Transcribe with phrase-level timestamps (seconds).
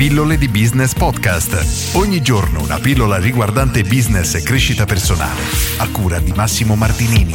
[0.00, 1.94] Pillole di Business Podcast.
[1.94, 5.42] Ogni giorno una pillola riguardante business e crescita personale.
[5.76, 7.34] A cura di Massimo Martinini.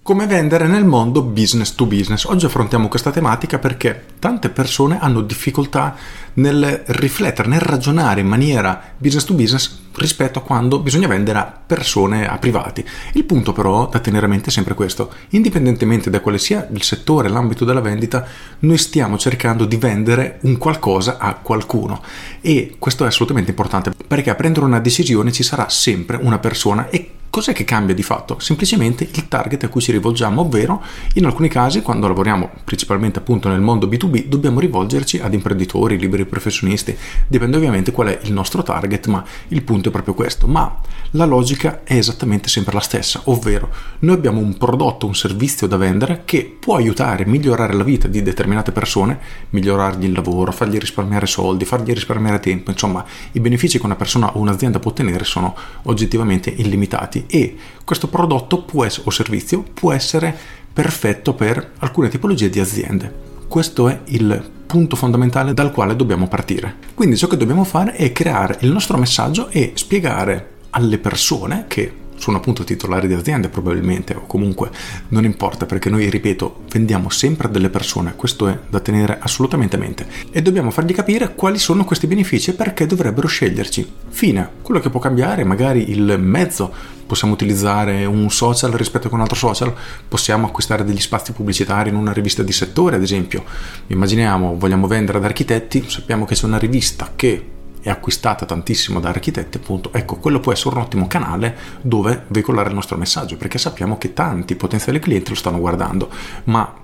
[0.00, 2.24] Come vendere nel mondo business to business.
[2.24, 5.94] Oggi affrontiamo questa tematica perché tante persone hanno difficoltà
[6.34, 11.60] nel riflettere, nel ragionare in maniera business to business rispetto a quando bisogna vendere a
[11.66, 12.84] persone, a privati.
[13.12, 15.12] Il punto però da tenere a mente è sempre questo.
[15.30, 18.26] Indipendentemente da quale sia il settore, l'ambito della vendita,
[18.60, 22.02] noi stiamo cercando di vendere un qualcosa a qualcuno
[22.40, 26.88] e questo è assolutamente importante perché a prendere una decisione ci sarà sempre una persona
[26.88, 28.38] e Cos'è che cambia di fatto?
[28.40, 30.82] Semplicemente il target a cui ci rivolgiamo, ovvero
[31.14, 36.26] in alcuni casi quando lavoriamo principalmente appunto nel mondo B2B dobbiamo rivolgerci ad imprenditori, liberi
[36.26, 36.94] professionisti,
[37.26, 40.46] dipende ovviamente qual è il nostro target, ma il punto è proprio questo.
[40.46, 40.78] Ma
[41.12, 45.78] la logica è esattamente sempre la stessa, ovvero noi abbiamo un prodotto, un servizio da
[45.78, 49.18] vendere che può aiutare migliorare la vita di determinate persone,
[49.50, 53.02] migliorargli il lavoro, fargli risparmiare soldi, fargli risparmiare tempo, insomma
[53.32, 58.62] i benefici che una persona o un'azienda può ottenere sono oggettivamente illimitati e questo prodotto
[58.84, 60.36] essere, o servizio può essere
[60.72, 63.30] perfetto per alcune tipologie di aziende.
[63.48, 66.76] Questo è il punto fondamentale dal quale dobbiamo partire.
[66.94, 72.00] Quindi ciò che dobbiamo fare è creare il nostro messaggio e spiegare alle persone che
[72.22, 74.70] sono appunto titolari di aziende probabilmente o comunque
[75.08, 78.14] non importa perché noi ripeto vendiamo sempre a delle persone.
[78.14, 80.06] Questo è da tenere assolutamente a mente.
[80.30, 83.92] E dobbiamo fargli capire quali sono questi benefici e perché dovrebbero sceglierci.
[84.08, 84.48] Fine.
[84.62, 86.72] Quello che può cambiare magari il mezzo.
[87.04, 89.74] Possiamo utilizzare un social rispetto a un altro social.
[90.06, 93.42] Possiamo acquistare degli spazi pubblicitari in una rivista di settore ad esempio.
[93.88, 97.51] Immaginiamo vogliamo vendere ad architetti sappiamo che c'è una rivista che
[97.82, 102.68] è acquistata tantissimo da architetti, appunto, ecco, quello può essere un ottimo canale dove veicolare
[102.68, 106.08] il nostro messaggio, perché sappiamo che tanti potenziali clienti lo stanno guardando,
[106.44, 106.80] ma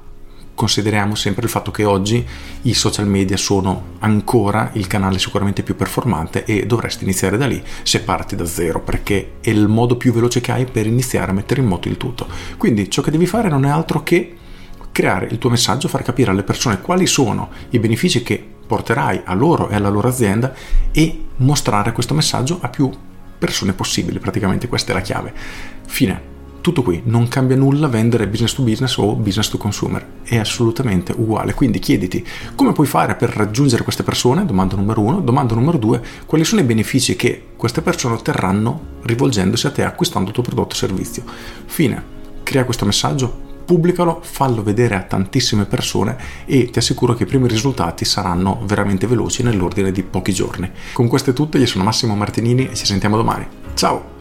[0.58, 2.26] consideriamo sempre il fatto che oggi
[2.62, 7.62] i social media sono ancora il canale sicuramente più performante e dovresti iniziare da lì
[7.84, 11.34] se parti da zero perché è il modo più veloce che hai per iniziare a
[11.34, 12.26] mettere in moto il tutto.
[12.56, 14.36] Quindi ciò che devi fare non è altro che
[14.90, 19.34] creare il tuo messaggio, far capire alle persone quali sono i benefici che porterai a
[19.34, 20.54] loro e alla loro azienda
[20.92, 22.90] e mostrare questo messaggio a più
[23.38, 25.32] persone possibili, praticamente questa è la chiave.
[25.86, 26.36] Fine.
[26.60, 31.14] Tutto qui, non cambia nulla vendere business to business o business to consumer, è assolutamente
[31.16, 31.54] uguale.
[31.54, 36.02] Quindi chiediti come puoi fare per raggiungere queste persone, domanda numero uno, domanda numero due,
[36.26, 40.74] quali sono i benefici che queste persone otterranno rivolgendosi a te acquistando il tuo prodotto
[40.74, 41.22] o servizio.
[41.64, 42.16] Fine.
[42.42, 47.46] Crea questo messaggio, pubblicalo, fallo vedere a tantissime persone e ti assicuro che i primi
[47.48, 50.70] risultati saranno veramente veloci nell'ordine di pochi giorni.
[50.94, 53.46] Con questo è tutto, io sono Massimo Martinini e ci sentiamo domani.
[53.74, 54.16] Ciao!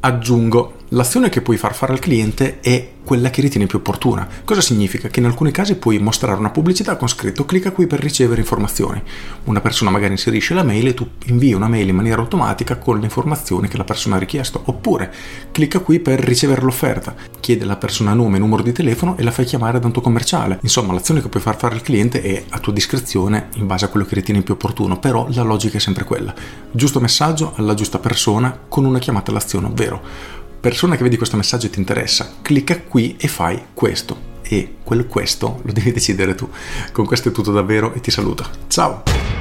[0.00, 4.26] Aggiungo, l'azione che puoi far fare al cliente è quella che ritieni più opportuna.
[4.44, 5.08] Cosa significa?
[5.08, 9.00] Che in alcuni casi puoi mostrare una pubblicità con scritto clicca qui per ricevere informazioni.
[9.44, 12.98] Una persona magari inserisce la mail e tu invii una mail in maniera automatica con
[12.98, 14.60] le informazioni che la persona ha richiesto.
[14.64, 15.12] Oppure
[15.52, 17.14] clicca qui per ricevere l'offerta.
[17.38, 20.02] Chiede alla persona nome e numero di telefono e la fai chiamare da un tuo
[20.02, 20.58] commerciale.
[20.62, 23.88] Insomma, l'azione che puoi far fare al cliente è a tua discrezione in base a
[23.88, 26.34] quello che ritieni più opportuno, però la logica è sempre quella.
[26.72, 31.66] Giusto messaggio alla giusta persona con una chiamata all'azione, ovvero persona che vedi questo messaggio
[31.66, 34.34] e ti interessa, clicca qui e fai questo.
[34.42, 36.50] E quel questo lo devi decidere tu.
[36.90, 38.44] Con questo è tutto davvero e ti saluto.
[38.66, 39.35] Ciao!